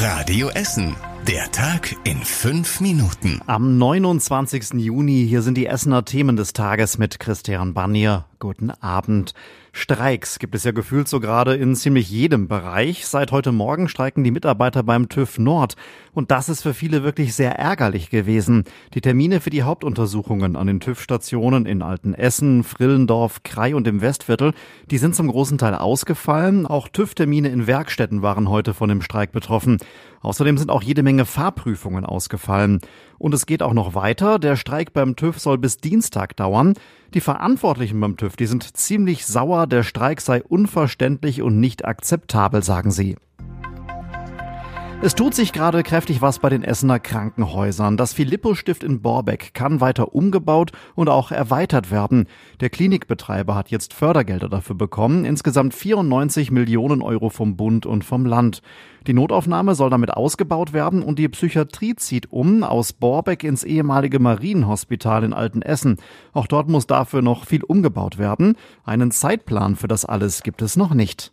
[0.00, 0.94] Radio Essen.
[1.26, 3.40] Der Tag in fünf Minuten.
[3.48, 4.74] Am 29.
[4.74, 8.27] Juni, hier sind die Essener Themen des Tages mit Christian Barnier.
[8.40, 9.34] Guten Abend.
[9.72, 13.06] Streiks gibt es ja gefühlt so gerade in ziemlich jedem Bereich.
[13.06, 15.74] Seit heute Morgen streiken die Mitarbeiter beim TÜV Nord.
[16.12, 18.64] Und das ist für viele wirklich sehr ärgerlich gewesen.
[18.94, 24.52] Die Termine für die Hauptuntersuchungen an den TÜV-Stationen in Altenessen, Frillendorf, Krei und im Westviertel,
[24.90, 26.66] die sind zum großen Teil ausgefallen.
[26.66, 29.78] Auch TÜV-Termine in Werkstätten waren heute von dem Streik betroffen.
[30.20, 32.80] Außerdem sind auch jede Menge Fahrprüfungen ausgefallen.
[33.18, 34.38] Und es geht auch noch weiter.
[34.38, 36.74] Der Streik beim TÜV soll bis Dienstag dauern.
[37.14, 39.66] Die Verantwortlichen beim TÜV, die sind ziemlich sauer.
[39.66, 43.16] Der Streik sei unverständlich und nicht akzeptabel, sagen sie.
[45.00, 47.96] Es tut sich gerade kräftig was bei den Essener Krankenhäusern.
[47.96, 52.26] Das Philippo-Stift in Borbeck kann weiter umgebaut und auch erweitert werden.
[52.58, 58.26] Der Klinikbetreiber hat jetzt Fördergelder dafür bekommen, insgesamt 94 Millionen Euro vom Bund und vom
[58.26, 58.60] Land.
[59.06, 64.18] Die Notaufnahme soll damit ausgebaut werden und die Psychiatrie zieht um aus Borbeck ins ehemalige
[64.18, 65.98] Marienhospital in Altenessen.
[66.32, 68.56] Auch dort muss dafür noch viel umgebaut werden.
[68.84, 71.32] Einen Zeitplan für das alles gibt es noch nicht.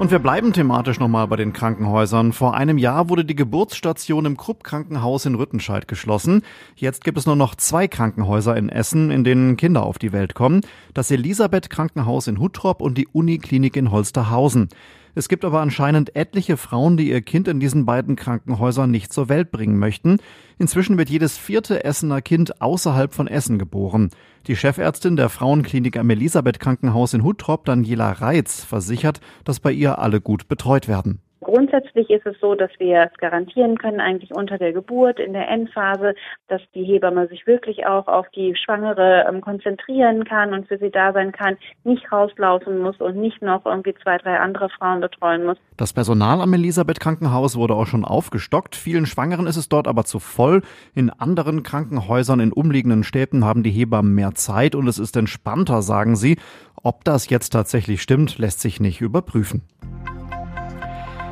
[0.00, 2.32] Und wir bleiben thematisch nochmal bei den Krankenhäusern.
[2.32, 6.42] Vor einem Jahr wurde die Geburtsstation im Krupp-Krankenhaus in Rüttenscheid geschlossen.
[6.74, 10.34] Jetzt gibt es nur noch zwei Krankenhäuser in Essen, in denen Kinder auf die Welt
[10.34, 10.62] kommen.
[10.94, 14.68] Das Elisabeth-Krankenhaus in Huttrop und die Uniklinik in Holsterhausen.
[15.14, 19.28] Es gibt aber anscheinend etliche Frauen, die ihr Kind in diesen beiden Krankenhäusern nicht zur
[19.28, 20.18] Welt bringen möchten.
[20.58, 24.10] Inzwischen wird jedes vierte Essener Kind außerhalb von Essen geboren.
[24.46, 29.98] Die Chefärztin der Frauenklinik am Elisabeth Krankenhaus in Huttrop, Daniela Reitz, versichert, dass bei ihr
[30.00, 31.20] alle gut betreut werden.
[31.44, 35.48] Grundsätzlich ist es so, dass wir es garantieren können, eigentlich unter der Geburt, in der
[35.48, 36.14] Endphase,
[36.48, 40.90] dass die Hebamme sich wirklich auch auf die Schwangere ähm, konzentrieren kann und für sie
[40.90, 45.44] da sein kann, nicht rauslaufen muss und nicht noch irgendwie zwei, drei andere Frauen betreuen
[45.44, 45.58] muss.
[45.76, 48.74] Das Personal am Elisabeth Krankenhaus wurde auch schon aufgestockt.
[48.74, 50.62] Vielen Schwangeren ist es dort aber zu voll.
[50.94, 55.82] In anderen Krankenhäusern in umliegenden Städten haben die Hebammen mehr Zeit und es ist entspannter,
[55.82, 56.38] sagen sie.
[56.82, 59.62] Ob das jetzt tatsächlich stimmt, lässt sich nicht überprüfen.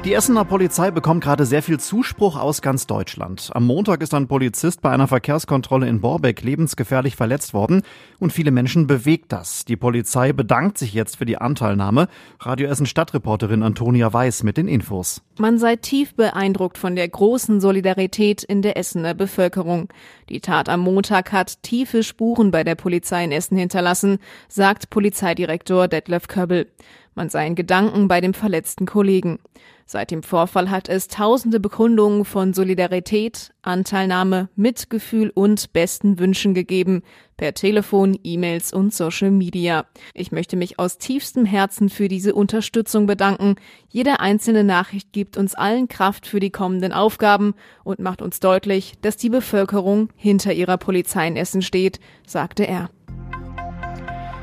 [0.05, 3.51] Die Essener Polizei bekommt gerade sehr viel Zuspruch aus ganz Deutschland.
[3.55, 7.83] Am Montag ist ein Polizist bei einer Verkehrskontrolle in Borbeck lebensgefährlich verletzt worden
[8.19, 9.65] und viele Menschen bewegt das.
[9.65, 12.09] Die Polizei bedankt sich jetzt für die Anteilnahme.
[12.41, 15.23] Radio Essen Stadtreporterin Antonia Weiß mit den Infos.
[15.39, 19.89] Man sei tief beeindruckt von der großen Solidarität in der Essener Bevölkerung.
[20.29, 25.87] Die Tat am Montag hat tiefe Spuren bei der Polizei in Essen hinterlassen, sagt Polizeidirektor
[25.87, 26.67] Detlef Köbbel.
[27.15, 29.39] Man sei in Gedanken bei dem verletzten Kollegen.
[29.85, 37.03] Seit dem Vorfall hat es tausende Bekundungen von Solidarität, Anteilnahme, Mitgefühl und besten Wünschen gegeben,
[37.37, 39.85] per Telefon, E-Mails und Social Media.
[40.15, 43.57] Ich möchte mich aus tiefstem Herzen für diese Unterstützung bedanken.
[43.89, 48.95] Jede einzelne Nachricht gibt uns allen Kraft für die kommenden Aufgaben und macht uns deutlich,
[49.03, 52.89] dass die Bevölkerung hinter ihrer Polizei in Essen steht, sagte er.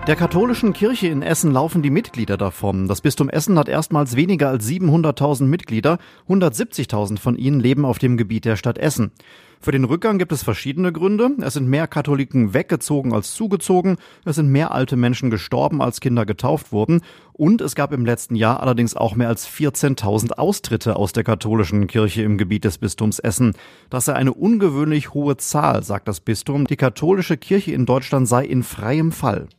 [0.08, 2.88] Der katholischen Kirche in Essen laufen die Mitglieder davon.
[2.88, 6.00] Das Bistum Essen hat erstmals weniger als 700.000 Mitglieder.
[6.28, 9.12] 170.000 von ihnen leben auf dem Gebiet der Stadt Essen.
[9.62, 11.32] Für den Rückgang gibt es verschiedene Gründe.
[11.42, 13.98] Es sind mehr Katholiken weggezogen als zugezogen.
[14.24, 17.02] Es sind mehr alte Menschen gestorben, als Kinder getauft wurden.
[17.34, 21.88] Und es gab im letzten Jahr allerdings auch mehr als 14.000 Austritte aus der katholischen
[21.88, 23.54] Kirche im Gebiet des Bistums Essen.
[23.90, 26.66] Das sei eine ungewöhnlich hohe Zahl, sagt das Bistum.
[26.66, 29.50] Die katholische Kirche in Deutschland sei in freiem Fall.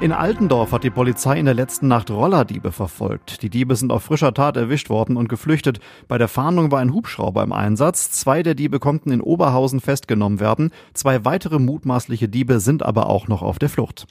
[0.00, 3.42] In Altendorf hat die Polizei in der letzten Nacht Rollerdiebe verfolgt.
[3.42, 5.80] Die Diebe sind auf frischer Tat erwischt worden und geflüchtet.
[6.06, 8.12] Bei der Fahndung war ein Hubschrauber im Einsatz.
[8.12, 10.70] Zwei der Diebe konnten in Oberhausen festgenommen werden.
[10.94, 14.06] Zwei weitere mutmaßliche Diebe sind aber auch noch auf der Flucht.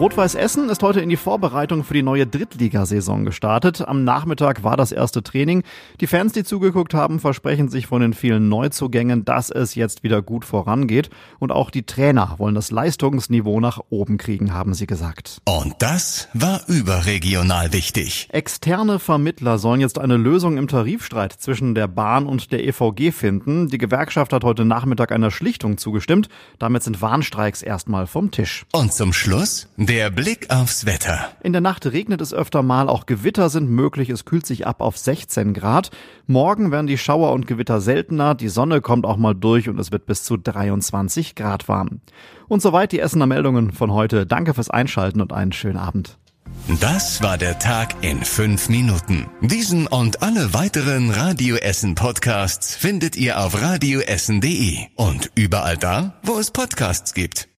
[0.00, 3.86] Rot-Weiß Essen ist heute in die Vorbereitung für die neue Drittligasaison gestartet.
[3.86, 5.62] Am Nachmittag war das erste Training.
[6.00, 10.22] Die Fans, die zugeguckt haben, versprechen sich von den vielen Neuzugängen, dass es jetzt wieder
[10.22, 11.10] gut vorangeht.
[11.38, 15.42] Und auch die Trainer wollen das Leistungsniveau nach oben kriegen, haben sie gesagt.
[15.44, 18.26] Und das war überregional wichtig.
[18.32, 23.68] Externe Vermittler sollen jetzt eine Lösung im Tarifstreit zwischen der Bahn und der EVG finden.
[23.68, 26.30] Die Gewerkschaft hat heute Nachmittag einer Schlichtung zugestimmt.
[26.58, 28.64] Damit sind Warnstreiks erstmal vom Tisch.
[28.72, 31.30] Und zum Schluss der Blick aufs Wetter.
[31.42, 34.82] In der Nacht regnet es öfter mal, auch Gewitter sind möglich, es kühlt sich ab
[34.82, 35.90] auf 16 Grad.
[36.28, 39.90] Morgen werden die Schauer und Gewitter seltener, die Sonne kommt auch mal durch und es
[39.90, 42.02] wird bis zu 23 Grad warm.
[42.46, 44.26] Und soweit die Essener Meldungen von heute.
[44.26, 46.18] Danke fürs Einschalten und einen schönen Abend.
[46.80, 49.26] Das war der Tag in fünf Minuten.
[49.40, 56.38] Diesen und alle weiteren Radio Essen Podcasts findet ihr auf radioessen.de und überall da, wo
[56.38, 57.48] es Podcasts gibt.